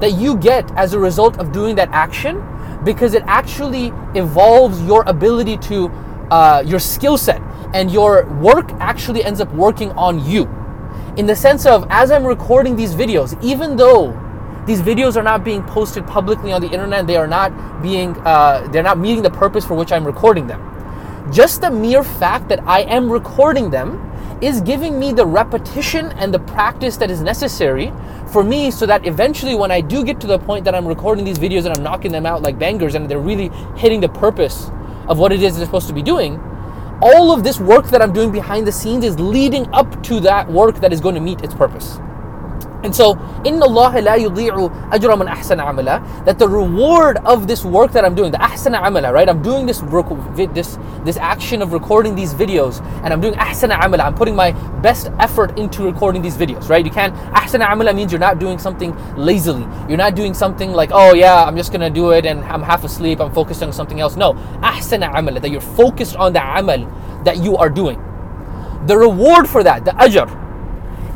that 0.00 0.12
you 0.12 0.36
get 0.36 0.70
as 0.76 0.92
a 0.94 0.98
result 0.98 1.38
of 1.38 1.52
doing 1.52 1.74
that 1.76 1.88
action 1.90 2.42
because 2.84 3.14
it 3.14 3.22
actually 3.26 3.92
evolves 4.14 4.82
your 4.82 5.02
ability 5.06 5.56
to 5.56 5.88
uh, 6.30 6.62
your 6.64 6.78
skill 6.78 7.16
set 7.16 7.40
and 7.74 7.90
your 7.90 8.26
work 8.40 8.70
actually 8.80 9.24
ends 9.24 9.40
up 9.40 9.52
working 9.52 9.90
on 9.92 10.24
you. 10.24 10.48
In 11.16 11.26
the 11.26 11.36
sense 11.36 11.66
of 11.66 11.86
as 11.90 12.10
i'm 12.10 12.24
recording 12.24 12.74
these 12.76 12.94
videos 12.94 13.40
even 13.42 13.76
though 13.76 14.18
these 14.66 14.80
videos 14.80 15.16
are 15.16 15.22
not 15.22 15.44
being 15.44 15.62
posted 15.64 16.06
publicly 16.06 16.52
on 16.52 16.60
the 16.60 16.70
internet 16.70 17.06
they 17.06 17.16
are 17.16 17.26
not 17.26 17.82
being 17.82 18.16
uh, 18.18 18.66
they're 18.72 18.82
not 18.82 18.98
meeting 18.98 19.22
the 19.22 19.30
purpose 19.30 19.64
for 19.64 19.74
which 19.74 19.92
i'm 19.92 20.04
recording 20.04 20.46
them. 20.46 20.68
Just 21.32 21.60
the 21.60 21.70
mere 21.70 22.02
fact 22.02 22.48
that 22.48 22.60
i 22.66 22.80
am 22.82 23.10
recording 23.10 23.70
them 23.70 24.11
is 24.42 24.60
giving 24.60 24.98
me 24.98 25.12
the 25.12 25.24
repetition 25.24 26.06
and 26.18 26.34
the 26.34 26.40
practice 26.40 26.96
that 26.96 27.10
is 27.10 27.22
necessary 27.22 27.92
for 28.32 28.42
me 28.42 28.70
so 28.72 28.84
that 28.84 29.06
eventually 29.06 29.54
when 29.54 29.70
I 29.70 29.80
do 29.80 30.04
get 30.04 30.20
to 30.20 30.26
the 30.26 30.38
point 30.38 30.64
that 30.64 30.74
I'm 30.74 30.86
recording 30.86 31.24
these 31.24 31.38
videos 31.38 31.64
and 31.64 31.76
I'm 31.76 31.82
knocking 31.82 32.10
them 32.10 32.26
out 32.26 32.42
like 32.42 32.58
bangers 32.58 32.96
and 32.96 33.08
they're 33.08 33.20
really 33.20 33.50
hitting 33.76 34.00
the 34.00 34.08
purpose 34.08 34.68
of 35.08 35.18
what 35.18 35.32
it 35.32 35.42
is 35.42 35.56
they're 35.56 35.64
supposed 35.64 35.86
to 35.88 35.94
be 35.94 36.02
doing, 36.02 36.40
all 37.00 37.32
of 37.32 37.44
this 37.44 37.60
work 37.60 37.86
that 37.86 38.02
I'm 38.02 38.12
doing 38.12 38.32
behind 38.32 38.66
the 38.66 38.72
scenes 38.72 39.04
is 39.04 39.18
leading 39.18 39.66
up 39.72 40.02
to 40.04 40.18
that 40.20 40.50
work 40.50 40.76
that 40.80 40.92
is 40.92 41.00
going 41.00 41.14
to 41.14 41.20
meet 41.20 41.40
its 41.42 41.54
purpose. 41.54 41.98
And 42.82 42.94
so, 42.94 43.12
in 43.44 43.62
Allah 43.62 43.92
la 44.02 44.14
yudhi'u 44.16 44.90
ajra 44.90 45.16
man 45.16 45.28
ahsana 45.28 45.64
amala, 45.64 46.24
that 46.24 46.38
the 46.38 46.48
reward 46.48 47.18
of 47.18 47.46
this 47.46 47.64
work 47.64 47.92
that 47.92 48.04
I'm 48.04 48.14
doing, 48.14 48.32
the 48.32 48.38
ahsana 48.38 48.82
amala, 48.82 49.12
right? 49.12 49.28
I'm 49.28 49.40
doing 49.40 49.66
this 49.66 49.82
work, 49.82 50.06
this 50.34 50.78
this 51.04 51.16
action 51.16 51.62
of 51.62 51.72
recording 51.72 52.16
these 52.16 52.34
videos, 52.34 52.84
and 53.04 53.12
I'm 53.12 53.20
doing 53.20 53.34
ahsana 53.34 53.78
amala. 53.78 54.00
I'm 54.00 54.14
putting 54.14 54.34
my 54.34 54.50
best 54.80 55.12
effort 55.20 55.56
into 55.58 55.84
recording 55.84 56.22
these 56.22 56.36
videos, 56.36 56.68
right? 56.68 56.84
You 56.84 56.90
can't 56.90 57.14
ahsana 57.32 57.66
amala 57.66 57.94
means 57.94 58.10
you're 58.10 58.18
not 58.18 58.40
doing 58.40 58.58
something 58.58 58.96
lazily. 59.16 59.66
You're 59.88 59.98
not 59.98 60.16
doing 60.16 60.34
something 60.34 60.72
like, 60.72 60.90
oh 60.92 61.14
yeah, 61.14 61.44
I'm 61.44 61.56
just 61.56 61.70
gonna 61.70 61.90
do 61.90 62.10
it, 62.10 62.26
and 62.26 62.40
I'm 62.44 62.62
half 62.62 62.82
asleep. 62.82 63.20
I'm 63.20 63.32
focused 63.32 63.62
on 63.62 63.72
something 63.72 64.00
else. 64.00 64.16
No, 64.16 64.32
ahsana 64.60 65.12
amala, 65.14 65.40
that 65.40 65.50
you're 65.50 65.60
focused 65.60 66.16
on 66.16 66.32
the 66.32 66.42
amal 66.42 66.86
that 67.24 67.38
you 67.38 67.56
are 67.56 67.70
doing. 67.70 68.02
The 68.86 68.98
reward 68.98 69.48
for 69.48 69.62
that, 69.62 69.84
the 69.84 69.92
ajr, 69.92 70.26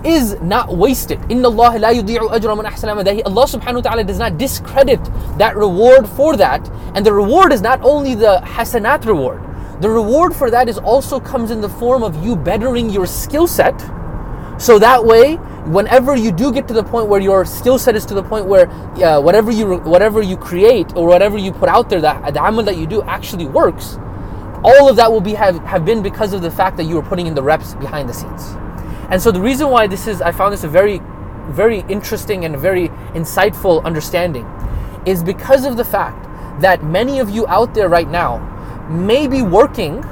is 0.05 0.41
not 0.41 0.77
wasted. 0.77 1.21
Inna 1.31 1.49
Allah 1.49 1.79
la 1.79 1.89
yudi'u 1.91 2.31
ajra 2.31 2.57
man 2.57 2.73
ahsana 2.73 2.97
Allah 3.27 3.47
subhanahu 3.47 3.77
wa 3.77 3.81
ta'ala 3.81 4.05
does 4.05 4.19
not 4.19 4.39
discredit 4.39 5.03
that 5.39 5.57
reward 5.57 6.09
for 6.09 6.37
that. 6.37 6.69
And 6.95 7.05
the 7.05 7.13
reward 7.13 7.53
is 7.53 7.61
not 7.61 7.81
only 7.83 8.15
the 8.15 8.41
hasanat 8.45 9.05
reward. 9.07 9.43
The 9.81 9.91
reward 9.91 10.35
for 10.35 10.51
that 10.51 10.69
is 10.69 10.79
also 10.79 11.21
comes 11.21 11.51
in 11.51 11.61
the 11.61 11.69
form 11.69 12.03
of 12.03 12.25
you 12.25 12.35
bettering 12.35 12.91
your 12.91 13.07
skill 13.07 13.47
set. 13.47 13.79
So 14.59 14.79
that 14.79 15.05
way, 15.05 15.37
whenever 15.67 16.17
you 16.17 16.33
do 16.33 16.51
get 16.53 16.67
to 16.69 16.75
the 16.75 16.83
point 16.83 17.09
where 17.09 17.21
your 17.21 17.45
skill 17.45 17.79
set 17.79 17.95
is 17.95 18.07
to 18.07 18.15
the 18.15 18.23
point 18.23 18.47
where 18.47 18.69
uh, 18.71 19.21
whatever 19.21 19.51
you 19.51 19.77
whatever 19.79 20.23
you 20.23 20.37
create 20.37 20.97
or 20.97 21.07
whatever 21.07 21.37
you 21.37 21.53
put 21.53 21.69
out 21.69 21.91
there, 21.91 22.01
that 22.01 22.33
the 22.33 22.43
amal 22.43 22.63
that 22.65 22.79
you 22.79 22.87
do 22.87 23.03
actually 23.03 23.47
works. 23.47 23.99
All 24.65 24.89
of 24.89 24.97
that 24.97 25.13
will 25.13 25.21
be 25.21 25.35
have, 25.35 25.63
have 25.65 25.85
been 25.85 26.03
because 26.03 26.33
of 26.33 26.41
the 26.41 26.51
fact 26.51 26.77
that 26.79 26.85
you 26.85 26.95
were 26.97 27.03
putting 27.03 27.27
in 27.27 27.35
the 27.35 27.43
reps 27.43 27.75
behind 27.75 28.09
the 28.09 28.15
scenes. 28.15 28.57
And 29.11 29.21
so 29.21 29.31
the 29.31 29.41
reason 29.41 29.71
why 29.71 29.87
this 29.87 30.07
is, 30.07 30.21
I 30.21 30.33
found 30.33 30.53
this 30.53 30.65
a 30.65 30.69
very, 30.69 31.01
very 31.49 31.81
interesting 31.89 32.45
and 32.45 32.57
very 32.59 32.89
insightful 33.15 33.85
understanding 33.85 34.45
is 35.07 35.23
because 35.23 35.65
of 35.65 35.77
the 35.77 35.85
fact 35.85 36.23
that 36.61 36.83
many 36.83 37.21
of 37.21 37.31
you 37.31 37.47
out 37.47 37.75
there 37.75 37.89
right 37.89 38.09
now 38.09 38.39
may 38.91 39.27
be 39.27 39.43
working 39.43 40.05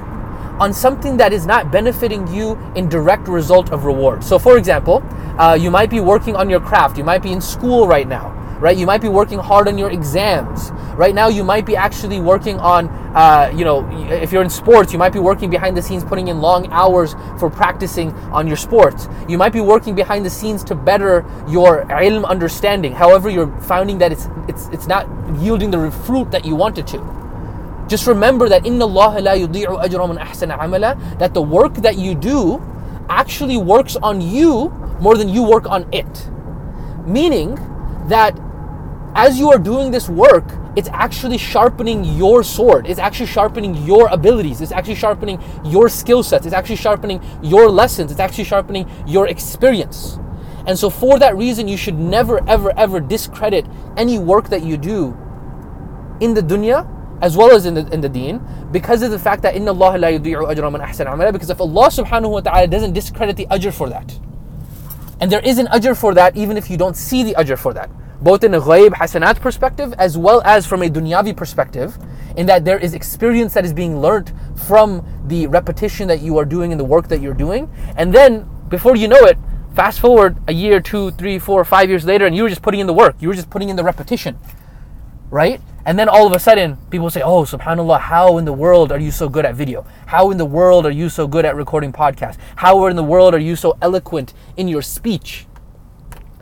on 0.61 0.73
something 0.73 1.17
that 1.17 1.33
is 1.33 1.47
not 1.47 1.73
benefiting 1.73 2.27
you 2.29 2.57
in 2.77 2.89
direct 2.89 3.27
result 3.27 3.73
of 3.73 3.85
reward. 3.85 4.23
So, 4.23 4.39
for 4.39 4.57
example, 4.57 5.03
uh, 5.39 5.59
you 5.61 5.71
might 5.71 5.91
be 5.91 6.01
working 6.01 6.37
on 6.37 6.49
your 6.49 6.61
craft, 6.61 6.97
you 6.97 7.03
might 7.05 7.23
be 7.23 7.33
in 7.33 7.41
school 7.41 7.89
right 7.89 8.07
now 8.07 8.34
right? 8.61 8.77
You 8.77 8.87
might 8.87 9.01
be 9.01 9.09
working 9.09 9.39
hard 9.39 9.69
on 9.69 9.79
your 9.79 9.91
exams. 9.91 10.71
Right 10.95 11.15
now, 11.15 11.29
you 11.29 11.45
might 11.45 11.67
be 11.67 11.77
actually 11.77 12.21
working 12.21 12.59
on, 12.61 12.89
uh, 13.15 13.53
you 13.55 13.65
know, 13.65 13.89
if 14.11 14.33
you're 14.33 14.43
in 14.43 14.51
sports, 14.51 14.93
you 14.93 14.99
might 14.99 15.13
be 15.13 15.19
working 15.19 15.51
behind 15.51 15.77
the 15.77 15.83
scenes, 15.83 16.05
putting 16.05 16.29
in 16.29 16.41
long 16.41 16.69
hours 16.71 17.15
for 17.39 17.51
practicing 17.51 18.13
on 18.33 18.47
your 18.47 18.57
sports. 18.57 19.09
You 19.29 19.39
might 19.39 19.53
be 19.53 19.61
working 19.61 19.95
behind 19.95 20.25
the 20.25 20.31
scenes 20.31 20.63
to 20.65 20.75
better 20.75 21.25
your 21.49 21.85
ilm 21.87 22.25
understanding. 22.25 22.93
However, 22.93 23.29
you're 23.29 23.53
finding 23.63 23.99
that 23.99 24.13
it's 24.13 24.29
it's 24.49 24.69
it's 24.69 24.87
not 24.87 25.09
yielding 25.41 25.71
the 25.71 25.91
fruit 25.91 26.31
that 26.31 26.45
you 26.45 26.55
wanted 26.55 26.87
to. 26.89 26.99
Just 27.89 28.07
remember 28.07 28.49
that 28.49 28.65
inna 28.65 28.87
Allah 28.87 29.21
la 29.21 29.33
yudi'u 29.33 29.83
ajra 29.83 30.09
man 30.09 30.19
ahsana 30.25 30.59
amala. 30.59 30.97
That 31.19 31.35
the 31.35 31.43
work 31.43 31.75
that 31.75 31.97
you 31.99 32.15
do 32.15 32.63
actually 33.09 33.57
works 33.57 33.97
on 33.97 34.21
you 34.21 34.71
more 35.01 35.17
than 35.17 35.29
you 35.29 35.43
work 35.43 35.67
on 35.69 35.87
it. 35.93 36.31
Meaning 37.07 37.59
that 38.09 38.39
as 39.15 39.39
you 39.39 39.51
are 39.51 39.59
doing 39.59 39.91
this 39.91 40.09
work, 40.09 40.45
it's 40.77 40.89
actually 40.89 41.39
sharpening 41.39 42.05
your 42.05 42.43
sword. 42.43 42.87
It's 42.87 42.99
actually 42.99 43.27
sharpening 43.27 43.77
your 43.87 44.09
abilities. 44.09 44.61
It's 44.61 44.73
actually 44.73 44.97
sharpening 44.97 45.41
your 45.65 45.89
skill 45.89 46.23
sets. 46.23 46.47
It's 46.47 46.55
actually 46.55 46.77
sharpening 46.77 47.23
your 47.43 47.71
lessons. 47.71 48.11
It's 48.11 48.21
actually 48.21 48.45
sharpening 48.45 48.91
your 49.07 49.29
experience. 49.29 50.19
And 50.67 50.79
so, 50.79 50.91
for 50.91 51.19
that 51.19 51.37
reason, 51.37 51.69
you 51.69 51.77
should 51.77 51.99
never, 51.99 52.47
ever, 52.49 52.73
ever 52.77 52.99
discredit 52.99 53.67
any 53.97 54.19
work 54.19 54.49
that 54.49 54.65
you 54.65 54.77
do 54.77 55.17
in 56.21 56.35
the 56.35 56.41
dunya 56.41 56.91
as 57.23 57.37
well 57.37 57.53
as 57.53 57.67
in 57.67 57.75
the, 57.75 57.87
in 57.93 58.01
the 58.01 58.09
deen 58.09 58.41
because 58.73 59.03
of 59.03 59.11
the 59.11 59.19
fact 59.19 59.43
that 59.43 59.55
inna 59.55 59.71
Allah 59.71 59.99
la 59.99 60.09
yudi'u 60.09 60.47
ajra 60.53 60.71
man 60.71 60.81
ahsan 60.81 61.07
amala 61.07 61.33
because 61.33 61.51
if 61.51 61.61
Allah 61.61 61.89
subhanahu 61.89 62.31
wa 62.31 62.41
ta'ala 62.41 62.67
doesn't 62.67 62.93
discredit 62.93 63.37
the 63.37 63.47
ajr 63.47 63.73
for 63.73 63.89
that 63.89 64.19
and 65.21 65.31
there 65.31 65.41
is 65.41 65.59
an 65.59 65.67
ajr 65.67 65.97
for 65.97 66.15
that 66.15 66.37
even 66.37 66.57
if 66.57 66.71
you 66.71 66.77
don't 66.77 66.97
see 66.97 67.23
the 67.23 67.35
ajr 67.35 67.59
for 67.59 67.73
that 67.73 67.91
both 68.25 68.43
in 68.43 68.55
a 68.55 68.61
ghaib 68.61 68.95
hasanat 68.95 69.39
perspective 69.39 69.95
as 69.99 70.17
well 70.17 70.41
as 70.47 70.67
from 70.67 70.83
a 70.83 70.89
dunyavi 70.89 71.37
perspective, 71.37 71.99
in 72.37 72.47
that 72.47 72.65
there 72.65 72.79
is 72.79 72.95
experience 72.95 73.53
that 73.53 73.65
is 73.65 73.75
being 73.75 74.01
learnt 74.01 74.33
from 74.57 75.07
the 75.27 75.47
repetition 75.47 76.09
that 76.09 76.21
you 76.21 76.39
are 76.39 76.47
doing 76.47 76.73
and 76.73 76.81
the 76.81 76.85
work 76.85 77.09
that 77.09 77.21
you're 77.21 77.35
doing. 77.35 77.71
And 77.97 78.15
then 78.15 78.49
before 78.69 78.97
you 78.97 79.09
know 79.09 79.25
it, 79.25 79.37
fast 79.75 80.01
forward 80.01 80.39
a 80.49 80.55
year, 80.55 80.81
two, 80.81 81.11
three, 81.13 81.39
four, 81.39 81.65
five 81.65 81.91
years 81.91 82.07
later, 82.07 82.25
and 82.25 82.35
you 82.35 82.43
were 82.43 82.49
just 82.49 82.63
putting 82.63 82.81
in 82.81 82.87
the 82.87 82.95
work, 82.95 83.15
you 83.21 83.29
were 83.29 83.35
just 83.35 83.51
putting 83.51 83.69
in 83.69 83.77
the 83.77 83.85
repetition, 83.85 84.39
right? 85.31 85.61
And 85.85 85.99
then 85.99 86.09
all 86.09 86.27
of 86.27 86.33
a 86.33 86.39
sudden, 86.39 86.79
people 86.89 87.11
say, 87.11 87.21
Oh, 87.21 87.43
subhanAllah, 87.43 88.01
how 88.01 88.39
in 88.39 88.47
the 88.47 88.55
world 88.55 88.91
are 88.91 88.99
you 88.99 89.11
so 89.11 89.29
good 89.29 89.45
at 89.45 89.55
video? 89.55 89.85
How 90.07 90.31
in 90.31 90.39
the 90.39 90.47
world 90.47 90.87
are 90.87 90.91
you 90.91 91.11
so 91.11 91.27
good 91.27 91.45
at 91.45 91.57
recording 91.57 91.93
podcasts? 91.93 92.39
How 92.57 92.87
in 92.87 92.97
the 92.97 93.05
world 93.05 93.35
are 93.35 93.39
you 93.39 93.55
so 93.55 93.77
eloquent 93.83 94.33
in 94.57 94.67
your 94.67 94.81
speech? 94.81 95.47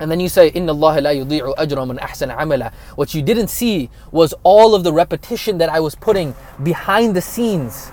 And 0.02 0.10
then 0.10 0.18
you 0.18 0.28
say, 0.28 0.48
Inna 0.48 0.72
Allah 0.72 1.00
la 1.00 1.10
yudi'u 1.10 1.54
ajra 1.54 1.86
man 1.86 1.98
ahsana 1.98 2.36
amala. 2.36 2.72
What 2.96 3.14
you 3.14 3.22
didn't 3.22 3.48
see 3.48 3.88
was 4.10 4.34
all 4.42 4.74
of 4.74 4.82
the 4.82 4.92
repetition 4.92 5.58
that 5.58 5.68
I 5.68 5.78
was 5.78 5.94
putting 5.94 6.34
behind 6.60 7.14
the 7.14 7.22
scenes. 7.22 7.92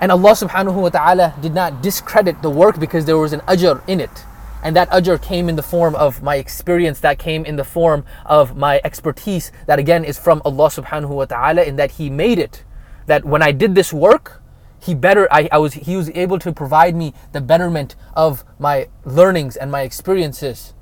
And 0.00 0.10
Allah 0.10 0.30
subhanahu 0.32 0.80
wa 0.80 0.88
ta'ala 0.88 1.34
did 1.42 1.52
not 1.52 1.82
discredit 1.82 2.40
the 2.40 2.48
work 2.48 2.80
because 2.80 3.04
there 3.04 3.18
was 3.18 3.34
an 3.34 3.40
ajr 3.40 3.86
in 3.86 4.00
it. 4.00 4.24
And 4.62 4.74
that 4.76 4.88
ajr 4.88 5.20
came 5.20 5.50
in 5.50 5.56
the 5.56 5.62
form 5.62 5.94
of 5.94 6.22
my 6.22 6.36
experience, 6.36 7.00
that 7.00 7.18
came 7.18 7.44
in 7.44 7.56
the 7.56 7.64
form 7.64 8.06
of 8.24 8.56
my 8.56 8.80
expertise, 8.82 9.52
that 9.66 9.78
again 9.78 10.04
is 10.04 10.18
from 10.18 10.40
Allah 10.46 10.70
subhanahu 10.70 11.10
wa 11.10 11.26
ta'ala, 11.26 11.64
in 11.64 11.76
that 11.76 11.92
He 11.92 12.08
made 12.08 12.38
it. 12.38 12.64
That 13.04 13.26
when 13.26 13.42
I 13.42 13.52
did 13.52 13.74
this 13.74 13.92
work, 13.92 14.39
he 14.80 14.94
better 14.94 15.28
I, 15.30 15.48
I 15.52 15.58
was 15.58 15.74
he 15.74 15.96
was 15.96 16.10
able 16.10 16.38
to 16.38 16.52
provide 16.52 16.96
me 16.96 17.14
the 17.32 17.40
betterment 17.40 17.96
of 18.14 18.44
my 18.58 18.88
learnings 19.04 19.56
and 19.56 19.70
my 19.70 19.82
experiences 19.82 20.74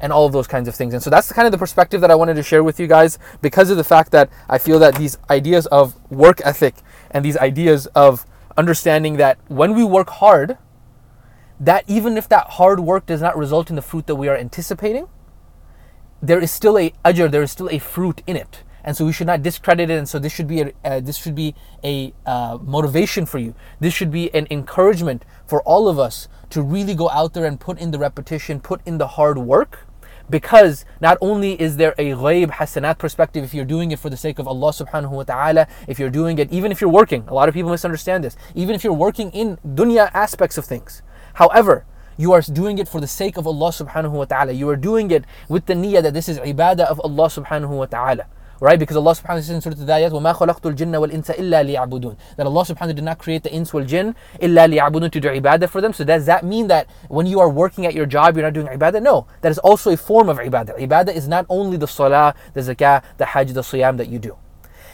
and 0.00 0.12
all 0.12 0.26
of 0.26 0.32
those 0.32 0.46
kinds 0.46 0.68
of 0.68 0.74
things. 0.74 0.92
And 0.92 1.02
so 1.02 1.08
that's 1.08 1.28
the 1.28 1.34
kind 1.34 1.46
of 1.46 1.52
the 1.52 1.58
perspective 1.58 2.00
that 2.02 2.10
I 2.10 2.14
wanted 2.14 2.34
to 2.34 2.42
share 2.42 2.62
with 2.62 2.78
you 2.78 2.86
guys 2.86 3.18
because 3.40 3.70
of 3.70 3.76
the 3.76 3.84
fact 3.84 4.10
that 4.12 4.28
I 4.48 4.58
feel 4.58 4.78
that 4.80 4.96
these 4.96 5.16
ideas 5.30 5.66
of 5.68 5.96
work 6.10 6.40
ethic 6.44 6.74
and 7.10 7.24
these 7.24 7.36
ideas 7.38 7.86
of 7.94 8.26
understanding 8.56 9.16
that 9.16 9.38
when 9.48 9.74
we 9.74 9.84
work 9.84 10.10
hard, 10.10 10.58
that 11.58 11.84
even 11.86 12.18
if 12.18 12.28
that 12.28 12.46
hard 12.50 12.80
work 12.80 13.06
does 13.06 13.22
not 13.22 13.36
result 13.38 13.70
in 13.70 13.76
the 13.76 13.82
fruit 13.82 14.06
that 14.06 14.16
we 14.16 14.28
are 14.28 14.36
anticipating, 14.36 15.08
there 16.20 16.40
is 16.40 16.50
still 16.50 16.78
a 16.78 16.90
ajr, 17.04 17.30
there 17.30 17.42
is 17.42 17.52
still 17.52 17.70
a 17.70 17.78
fruit 17.78 18.22
in 18.26 18.36
it 18.36 18.62
and 18.86 18.96
so 18.96 19.04
we 19.04 19.12
should 19.12 19.26
not 19.26 19.42
discredit 19.42 19.90
it. 19.90 19.98
And 19.98 20.08
so 20.08 20.18
this 20.18 20.32
should 20.32 20.46
be 20.46 20.60
a 20.62 20.72
uh, 20.84 21.00
this 21.00 21.16
should 21.16 21.34
be 21.34 21.54
a 21.84 22.14
uh, 22.24 22.58
motivation 22.62 23.26
for 23.26 23.38
you. 23.38 23.54
This 23.80 23.92
should 23.92 24.12
be 24.12 24.32
an 24.32 24.46
encouragement 24.50 25.24
for 25.44 25.60
all 25.62 25.88
of 25.88 25.98
us 25.98 26.28
to 26.50 26.62
really 26.62 26.94
go 26.94 27.10
out 27.10 27.34
there 27.34 27.44
and 27.44 27.58
put 27.58 27.78
in 27.78 27.90
the 27.90 27.98
repetition, 27.98 28.60
put 28.60 28.80
in 28.86 28.98
the 28.98 29.08
hard 29.08 29.38
work. 29.38 29.80
Because 30.28 30.84
not 31.00 31.18
only 31.20 31.60
is 31.60 31.76
there 31.76 31.94
a 31.98 32.10
ghaib 32.10 32.50
hasanat 32.52 32.98
perspective 32.98 33.44
if 33.44 33.54
you're 33.54 33.64
doing 33.64 33.92
it 33.92 34.00
for 34.00 34.10
the 34.10 34.16
sake 34.16 34.40
of 34.40 34.48
Allah 34.48 34.72
subhanahu 34.72 35.10
wa 35.10 35.22
ta'ala, 35.22 35.68
if 35.86 36.00
you're 36.00 36.10
doing 36.10 36.38
it, 36.40 36.50
even 36.50 36.72
if 36.72 36.80
you're 36.80 36.90
working, 36.90 37.24
a 37.28 37.34
lot 37.34 37.48
of 37.48 37.54
people 37.54 37.70
misunderstand 37.70 38.24
this, 38.24 38.36
even 38.52 38.74
if 38.74 38.82
you're 38.82 38.92
working 38.92 39.30
in 39.30 39.56
dunya 39.64 40.10
aspects 40.14 40.58
of 40.58 40.64
things. 40.64 41.02
However, 41.34 41.84
you 42.16 42.32
are 42.32 42.40
doing 42.40 42.78
it 42.78 42.88
for 42.88 43.00
the 43.00 43.06
sake 43.06 43.36
of 43.36 43.46
Allah 43.46 43.70
subhanahu 43.70 44.10
wa 44.12 44.24
ta'ala. 44.24 44.50
You 44.50 44.68
are 44.68 44.76
doing 44.76 45.12
it 45.12 45.24
with 45.48 45.66
the 45.66 45.74
niyyah 45.74 46.02
that 46.02 46.14
this 46.14 46.28
is 46.28 46.40
ibadah 46.40 46.86
of 46.86 46.98
Allah 47.04 47.28
subhanahu 47.28 47.70
wa 47.70 47.86
ta'ala. 47.86 48.26
Right? 48.60 48.78
Because 48.78 48.96
Allah 48.96 49.12
subhanahu 49.12 49.22
wa 49.22 49.26
ta'ala 49.26 49.42
says 49.42 49.50
in 49.50 49.60
Surah 49.60 49.76
Al-Dhariyat, 49.78 50.12
وَمَا 50.12 50.34
خَلَقْتُ 50.34 50.74
الْجِنَّ 50.74 50.92
وَالْإِنسَ 50.92 51.36
إِلَّا 51.36 51.76
لِيَعْبُدُونَ 51.76 52.16
That 52.36 52.46
Allah 52.46 52.62
subhanahu 52.62 52.68
wa 52.68 52.74
ta'ala 52.74 52.94
did 52.94 53.04
not 53.04 53.18
create 53.18 53.42
the 53.42 53.52
ins 53.52 53.74
wal 53.74 53.84
jinn 53.84 54.14
إِلَّا 54.40 54.74
لِيَعْبُدُونَ 54.74 55.12
to 55.12 55.20
do 55.20 55.28
ibadah 55.28 55.68
for 55.68 55.80
them. 55.80 55.92
So 55.92 56.04
does 56.04 56.26
that 56.26 56.44
mean 56.44 56.68
that 56.68 56.88
when 57.08 57.26
you 57.26 57.40
are 57.40 57.50
working 57.50 57.84
at 57.86 57.94
your 57.94 58.06
job, 58.06 58.36
you're 58.36 58.44
not 58.44 58.54
doing 58.54 58.66
ibadah? 58.68 59.02
No. 59.02 59.26
That 59.42 59.52
is 59.52 59.58
also 59.58 59.90
a 59.90 59.96
form 59.96 60.28
of 60.28 60.38
ibadah. 60.38 60.78
Ibadah 60.78 61.14
is 61.14 61.28
not 61.28 61.46
only 61.48 61.76
the 61.76 61.86
salah, 61.86 62.34
the 62.54 62.60
zakah, 62.60 63.02
the 63.18 63.26
hajj, 63.26 63.52
the 63.52 63.60
siyam 63.60 63.98
that 63.98 64.08
you 64.08 64.18
do. 64.18 64.36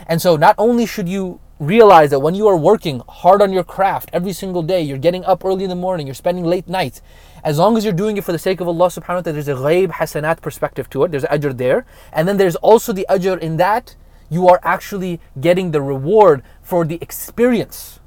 And 0.06 0.20
so 0.20 0.36
not 0.36 0.56
only 0.58 0.86
should 0.86 1.08
you 1.08 1.40
realize 1.62 2.10
that 2.10 2.18
when 2.18 2.34
you 2.34 2.48
are 2.48 2.56
working 2.56 3.02
hard 3.08 3.40
on 3.40 3.52
your 3.52 3.62
craft 3.62 4.10
every 4.12 4.32
single 4.32 4.62
day, 4.62 4.82
you're 4.82 4.98
getting 4.98 5.24
up 5.24 5.44
early 5.44 5.62
in 5.62 5.70
the 5.70 5.76
morning, 5.76 6.06
you're 6.06 6.14
spending 6.14 6.44
late 6.44 6.68
nights, 6.68 7.00
as 7.43 7.57
long 7.57 7.77
as 7.77 7.83
you're 7.83 7.93
doing 7.93 8.17
it 8.17 8.23
for 8.23 8.31
the 8.31 8.39
sake 8.39 8.59
of 8.59 8.67
Allah 8.67 8.87
subhanahu 8.87 9.15
wa 9.15 9.21
ta'ala, 9.21 9.33
there's 9.33 9.47
a 9.47 9.53
ghaib 9.53 9.91
hasanat 9.93 10.41
perspective 10.41 10.89
to 10.91 11.03
it. 11.03 11.11
There's 11.11 11.23
ajr 11.25 11.55
there. 11.55 11.85
And 12.11 12.27
then 12.27 12.37
there's 12.37 12.55
also 12.57 12.93
the 12.93 13.05
ajr 13.09 13.39
in 13.39 13.57
that 13.57 13.95
you 14.29 14.47
are 14.47 14.59
actually 14.63 15.19
getting 15.39 15.71
the 15.71 15.81
reward 15.81 16.43
for 16.61 16.83
the 16.85 16.97
experience 17.01 17.99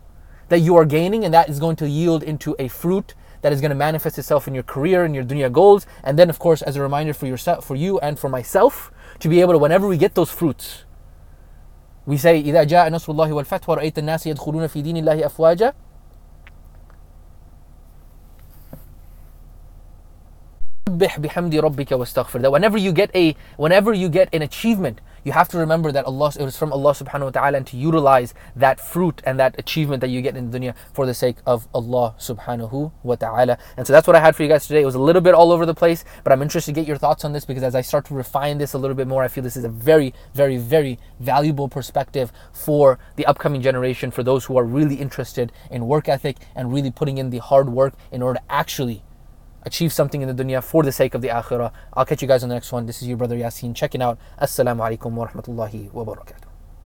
that 0.48 0.58
you 0.58 0.76
are 0.76 0.84
gaining, 0.84 1.24
and 1.24 1.32
that 1.32 1.48
is 1.48 1.58
going 1.58 1.76
to 1.76 1.88
yield 1.88 2.22
into 2.22 2.56
a 2.58 2.68
fruit 2.68 3.14
that 3.42 3.52
is 3.52 3.60
going 3.60 3.70
to 3.70 3.76
manifest 3.76 4.18
itself 4.18 4.46
in 4.46 4.54
your 4.54 4.62
career 4.64 5.04
and 5.04 5.14
your 5.14 5.24
dunya 5.24 5.50
goals. 5.50 5.86
And 6.04 6.18
then, 6.18 6.28
of 6.28 6.38
course, 6.38 6.60
as 6.60 6.76
a 6.76 6.82
reminder 6.82 7.14
for 7.14 7.26
yourself, 7.26 7.64
for 7.64 7.76
you, 7.76 7.98
and 8.00 8.18
for 8.18 8.28
myself, 8.28 8.92
to 9.20 9.28
be 9.28 9.40
able 9.40 9.54
to, 9.54 9.58
whenever 9.58 9.86
we 9.86 9.96
get 9.96 10.14
those 10.14 10.30
fruits, 10.30 10.84
We 12.06 12.16
say 12.16 12.42
إذا 12.42 12.64
جاء 12.64 12.88
نصر 12.88 13.12
الله 13.12 13.32
والفتح 13.32 13.68
ورأيت 13.68 13.98
الناس 13.98 14.26
يدخلون 14.26 14.66
في 14.66 14.82
دين 14.82 14.96
الله 14.96 15.26
أفواجا 15.26 15.72
whenever 22.51 22.77
you 22.77 22.93
get 22.93 23.09
a 23.15 23.35
whenever 23.57 23.91
you 23.91 24.07
get 24.07 24.29
an 24.31 24.41
achievement, 24.43 25.01
you 25.23 25.31
have 25.31 25.49
to 25.49 25.57
remember 25.57 25.91
that 25.91 26.05
Allah 26.05 26.31
it 26.39 26.43
was 26.43 26.55
from 26.55 26.71
Allah 26.71 26.93
subhanahu 26.93 27.23
wa 27.23 27.29
ta'ala 27.31 27.57
and 27.57 27.67
to 27.67 27.75
utilize 27.75 28.35
that 28.55 28.79
fruit 28.79 29.19
and 29.25 29.39
that 29.39 29.55
achievement 29.57 29.99
that 30.01 30.09
you 30.09 30.21
get 30.21 30.37
in 30.37 30.51
dunya 30.51 30.75
for 30.93 31.07
the 31.07 31.13
sake 31.13 31.37
of 31.45 31.67
Allah 31.73 32.13
subhanahu 32.19 32.91
wa 33.01 33.15
ta'ala. 33.15 33.57
And 33.75 33.87
so 33.87 33.93
that's 33.93 34.05
what 34.05 34.15
I 34.15 34.19
had 34.19 34.35
for 34.35 34.43
you 34.43 34.49
guys 34.49 34.67
today. 34.67 34.83
It 34.83 34.85
was 34.85 34.95
a 34.95 35.01
little 35.01 35.21
bit 35.21 35.33
all 35.33 35.51
over 35.51 35.65
the 35.65 35.73
place, 35.73 36.05
but 36.23 36.31
I'm 36.31 36.43
interested 36.43 36.75
to 36.75 36.79
get 36.79 36.87
your 36.87 36.97
thoughts 36.97 37.25
on 37.25 37.33
this 37.33 37.45
because 37.45 37.63
as 37.63 37.73
I 37.73 37.81
start 37.81 38.05
to 38.05 38.13
refine 38.13 38.59
this 38.59 38.73
a 38.73 38.77
little 38.77 38.95
bit 38.95 39.07
more, 39.07 39.23
I 39.23 39.27
feel 39.27 39.43
this 39.43 39.57
is 39.57 39.63
a 39.65 39.69
very, 39.69 40.13
very, 40.35 40.57
very 40.57 40.99
valuable 41.19 41.67
perspective 41.67 42.31
for 42.53 42.99
the 43.15 43.25
upcoming 43.25 43.61
generation, 43.61 44.11
for 44.11 44.21
those 44.21 44.45
who 44.45 44.55
are 44.55 44.63
really 44.63 44.95
interested 44.95 45.51
in 45.71 45.87
work 45.87 46.07
ethic 46.07 46.37
and 46.55 46.71
really 46.71 46.91
putting 46.91 47.17
in 47.17 47.31
the 47.31 47.39
hard 47.39 47.69
work 47.69 47.95
in 48.11 48.21
order 48.21 48.39
to 48.39 48.51
actually 48.53 49.01
achieve 49.65 49.91
something 49.91 50.21
in 50.21 50.33
the 50.33 50.43
dunya 50.43 50.63
for 50.63 50.83
the 50.83 50.91
sake 50.91 51.13
of 51.15 51.21
the 51.21 51.29
akhirah. 51.29 51.71
I'll 51.93 52.05
catch 52.05 52.21
you 52.21 52.27
guys 52.27 52.43
on 52.43 52.49
the 52.49 52.55
next 52.55 52.71
one. 52.71 52.85
This 52.85 53.01
is 53.01 53.07
your 53.07 53.17
brother 53.17 53.35
Yasin 53.35 53.75
checking 53.75 54.01
out. 54.01 54.17
Assalamu 54.39 54.81
alaikum 54.87 55.11
wa 55.13 55.27
rahmatullahi 55.27 55.91
wa 55.91 56.05
barakatuh. 56.05 56.44